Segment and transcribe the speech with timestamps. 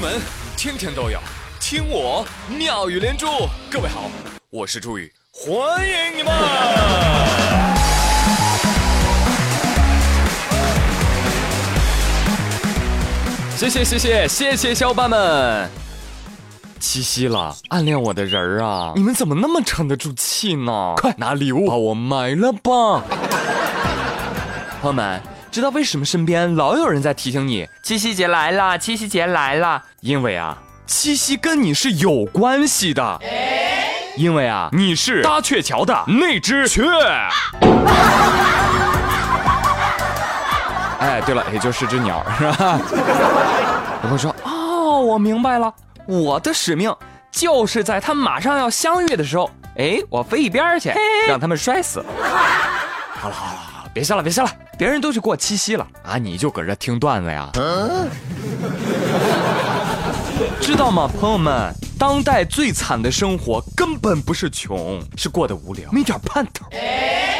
[0.00, 0.18] 门
[0.56, 1.20] 天天都有
[1.60, 3.26] 听我妙语连珠。
[3.70, 4.10] 各位好，
[4.48, 6.32] 我是朱宇，欢迎你们！
[13.58, 15.68] 谢谢谢谢谢谢小伙伴们！
[16.80, 20.94] 七夕了，暗恋我的人儿啊，你们怎么那么沉得住气呢？
[20.96, 23.04] 快拿礼物把我埋了吧！
[24.80, 29.82] 朋友们，知道为什么身边老有人在提醒你七夕节来了，七夕节来了？
[30.00, 33.20] 因为啊，七夕跟你是有关系的。
[34.16, 36.82] 因为啊，你是搭鹊桥的那只雀。
[41.00, 42.78] 哎，对了，也就是只鸟，是吧？
[44.02, 45.72] 我会说，哦，我明白了，
[46.06, 46.94] 我的使命
[47.32, 50.92] 就是在他们马上要相遇的时候，哎，我飞一边去，
[51.26, 52.04] 让他们摔死。
[53.18, 57.50] 好了好了好了，别笑了别笑了，别人都去过七夕了啊，你就搁这听段子呀？
[60.58, 61.70] 知道吗，朋友们？
[62.00, 66.64] 当代最惨的生活根本不是穷，是过得无聊，没点盼头，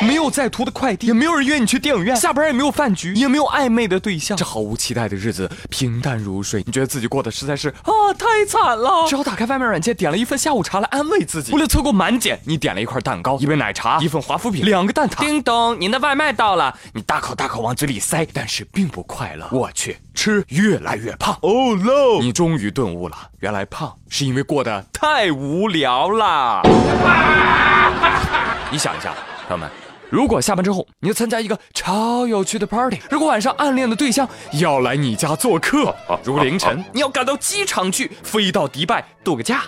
[0.02, 6.62] 没有在途的快递，也没有人约你去电影院，下班也没有饭局，也没有暧昧的对象，这毫无期待的日子平淡如水。
[6.66, 9.08] 你觉得自己过得实在是啊，太惨了。
[9.08, 11.54] 只好打开外卖软件，点了一份下午茶来安慰自己。
[11.54, 15.20] 为了凑够满减，你点了一块蛋糕、一杯奶茶、一份华夫饼、两个蛋挞。
[15.20, 19.48] 叮咚，您的外卖到了，你大口大口往嘴里塞，但是并不快乐。
[19.52, 19.96] 我去。
[20.22, 22.20] 吃越来越胖，Oh no！
[22.20, 26.60] 你终于顿悟了，原来胖是因为过得太无聊了。
[28.70, 29.14] 你想一下，
[29.48, 29.70] 朋友们，
[30.10, 34.28] 如果下班之后你要参加一个超有趣的 party，如果晚上暗恋的对象
[34.60, 39.62] 要来你家做客， 如果凌晨 你要赶到机场去，飞到迪拜度个假，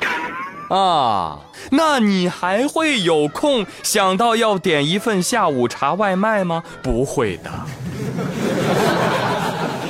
[0.68, 1.38] 啊，
[1.70, 6.62] 那你还会有空想到要点一份下午茶外卖吗？
[6.82, 7.50] 不会的。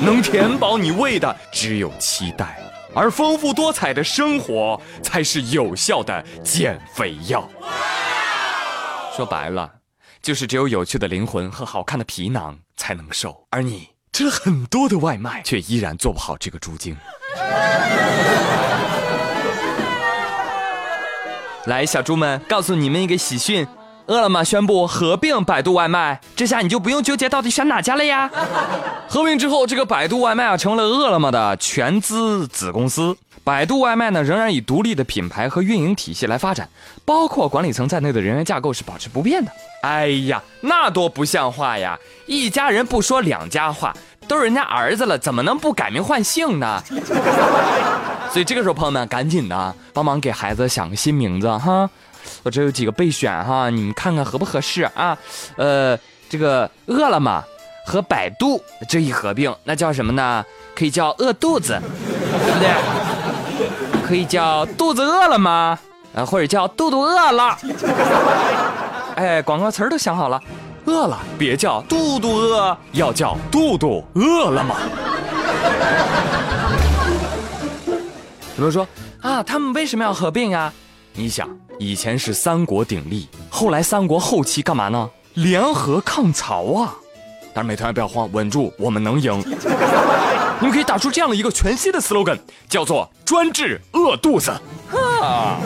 [0.03, 2.59] 能填饱你胃的只有期待，
[2.93, 7.49] 而丰富多彩的生活才是有效的减肥药。
[9.15, 9.75] 说白了，
[10.21, 16.97] 就是只有有趣的灵魂和好看的皮囊才能瘦，而你吃了很多的外卖，却依然做不好这个猪精。
[21.67, 23.65] 来，小猪们，告诉你们一个喜讯。
[24.07, 28.29] 饿了么宣布合并百度外卖，这下你就不用纠结到底选哪家了呀。
[29.07, 33.15] 合并之后，这个百度外卖啊成了饿了么的全资子公司。
[33.45, 36.67] 百度外卖呢仍然以独立的品牌和运营体系来发展，
[37.03, 39.51] 包括管理层在内的人员架构是保持不变的。
[39.81, 41.99] 哎呀，那多不像话呀！
[42.25, 43.93] 一家人不说两家话，
[44.29, 46.81] 都是人家儿子了，怎么能不改名换姓呢？
[48.31, 51.89] 所以这个时候，朋友们赶紧的帮忙给孩子想个新名字哈。
[52.43, 55.17] 我这有几个备选哈，你们看看合不合适啊？
[55.55, 55.97] 呃，
[56.29, 57.43] 这个饿了么
[57.85, 60.43] 和百度这一合并，那叫什么呢？
[60.75, 61.79] 可以叫饿肚子，
[62.45, 62.69] 对不对？
[64.05, 65.79] 可以叫肚子饿了吗？
[66.13, 67.57] 啊，或者叫肚肚饿了。
[69.15, 70.39] 哎，广告词都想好了，
[70.85, 74.75] 饿了别叫肚肚饿，要叫肚肚饿了吗？
[78.57, 78.85] 有人说
[79.21, 80.73] 啊，他们为什么要合并啊？
[81.15, 81.47] 你想，
[81.77, 85.09] 以前是三国鼎立，后来三国后期干嘛呢？
[85.35, 86.95] 联合抗曹啊！
[87.53, 89.39] 但是美团不要慌，稳住，我们能赢。
[90.59, 94.49] 你们可以打出这样的一个全新的 slogan，叫做“专治饿肚子”。
[95.21, 95.59] 啊。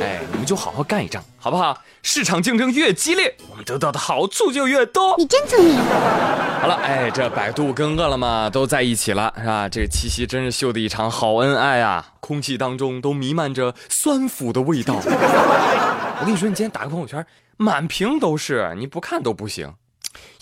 [0.00, 1.80] 哎，你们就好好干一仗，好不好？
[2.02, 5.14] 市场竞争越激烈，我们得到的好处就越多。
[5.16, 5.76] 你真聪明。
[5.76, 9.68] 好了，哎，这百度跟饿了么都在一起了，是吧？
[9.68, 12.12] 这个七夕真是秀的一场好恩爱啊！
[12.20, 14.96] 空气当中都弥漫着酸腐的味道。
[15.04, 17.24] 我跟你说，你今天打个朋友圈，
[17.56, 19.72] 满屏都是，你不看都不行。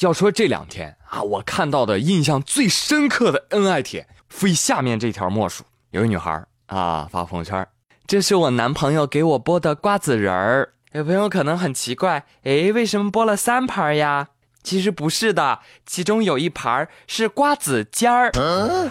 [0.00, 5.62] 要说这两天啊，我看到的印象最深刻的恩爱帖，非下面这条莫属。
[5.90, 7.66] 有一女孩啊发朋友圈。
[8.12, 14.28] 这是我男朋友给我剥的瓜子仁儿，有朋友可能很奇怪，诶，为什么剥了三盘呀？
[14.62, 18.30] 其实不是的，其中有一盘是瓜子尖儿。
[18.34, 18.90] 我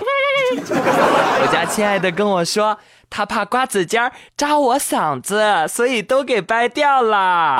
[1.54, 2.80] 家亲爱的跟我说，
[3.12, 7.60] 他怕瓜子尖儿扎我嗓子，所以都给掰掉了。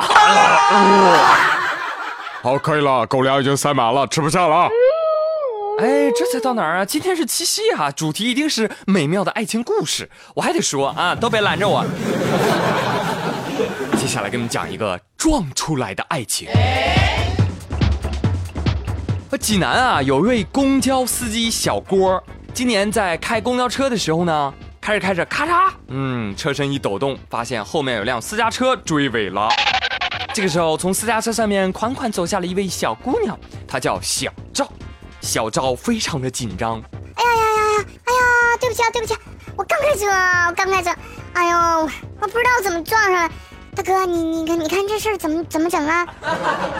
[2.42, 4.68] 好，可以了，狗粮已经塞满了，吃不下了。
[5.78, 6.84] 哎，这才到哪儿啊？
[6.84, 10.08] 今天是七夕啊，主题一定是美妙的爱情故事。
[10.34, 11.84] 我还得说啊，都别拦着我。
[13.96, 16.48] 接下来给你们讲一个撞出来的爱情。
[19.40, 22.22] 济南啊，有位公交司机小郭，
[22.52, 29.48] 今年在开公交车的时候呢，开着开着，咔嚓，嗯，车身一抖动，发现后面有辆私家车追尾了。
[30.34, 34.70] 这个时候，从私家车上面款款走下了一位小姑娘，她叫小赵。
[35.22, 36.82] 小赵非常的紧张，
[37.14, 39.16] 哎呀呀呀呀，哎呀，对不起啊，对不起，
[39.56, 40.06] 我刚开车，
[40.48, 40.90] 我刚开车，
[41.32, 41.88] 哎呦，
[42.20, 43.30] 我不知道怎么撞上了。
[43.74, 46.06] 大哥，你你看你看这事儿怎么怎么整啊？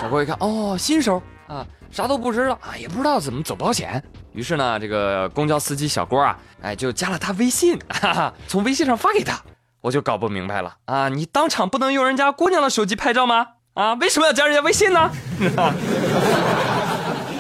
[0.00, 4.02] 小郭一看，哦，新手啊，啥都不知道啊，也不知道怎么走保险。
[4.32, 9.40] 于是呢，这个公交司机小郭啊，哎，就加了他微信， 哈哈，从微信上发给他。
[9.80, 13.46] 我就搞不明白了啊，你当场不能用人家姑娘的手机拍照吗？
[13.74, 15.10] 啊，为什么要加人家微信呢？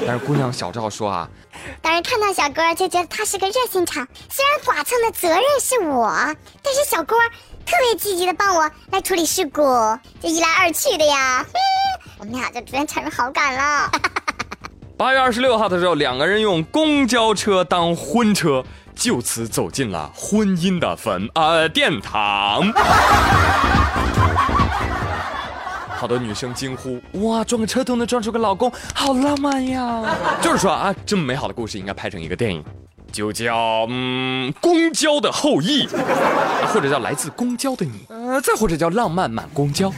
[0.06, 1.28] 但是姑娘小赵说啊，
[1.80, 6.10] 当时看到小郭就觉得他是个热心肠，虽然剐蹭的责任是我，
[6.62, 7.16] 但是小郭
[7.64, 9.62] 特别积极的帮我来处理事故，
[10.20, 11.44] 这一来二去的呀，
[12.18, 13.90] 我们俩就逐渐产生好感了。
[14.98, 18.64] 八月二十六号的时候，两个人用公交车当婚车，
[18.94, 22.72] 就此走进了婚姻的坟呃殿堂。
[26.02, 30.02] 好多女生惊呼：“哇，撞个车都能撞出个老公，好浪漫呀！”
[30.42, 32.64] 就是说啊，这么美好的故事应该拍成一个电影，
[33.12, 35.86] 就叫嗯《公交的后裔》，
[36.66, 39.90] 或者叫《来自公交的你》，呃，再或者叫《浪漫满公交》。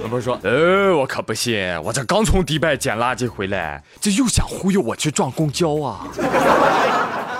[0.00, 6.06] 我不是说，呃，我可不信，我这刚从迪拜捡垃圾回来，这又想忽悠我去撞公交啊？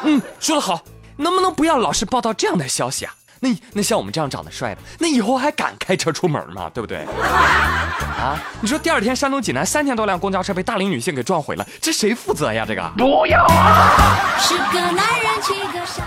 [0.02, 0.80] 嗯，说得好，
[1.18, 3.14] 能不能不要老是报道这样的消息啊？
[3.44, 6.70] 那那像我们这样长得帅的，那以后还敢开车出门吗？
[6.72, 6.98] 对不对？
[6.98, 12.64] 啊，你说第二天山东济南三千多辆公交车被大龄女性给撞毁了，这谁负责呀？
[12.64, 14.38] 这个不要啊！
[14.38, 16.04] 是个男人骑个傻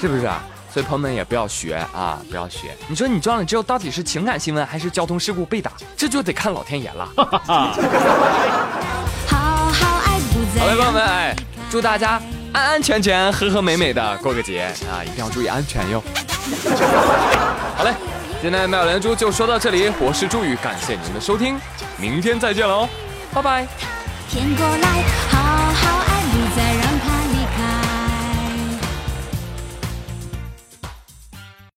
[0.00, 0.42] 是不是啊？
[0.72, 2.76] 所以朋友们也不要学啊，不要学。
[2.88, 5.70] 你说你撞了之后，到底是情感新闻还是交通事故被打？
[5.96, 7.08] 这就得看老天爷了。
[9.28, 11.36] 好嘞，朋友们，哎，
[11.70, 12.20] 祝大家
[12.52, 15.04] 安安全全、和和美美的过个节啊！
[15.04, 16.02] 一定要注意安全哟。
[17.76, 17.94] 好嘞，
[18.42, 21.58] 今天妙连珠就说到这里，我是朱宇，感谢您的收听，
[21.96, 22.88] 明天再见喽，
[23.32, 23.66] 拜拜。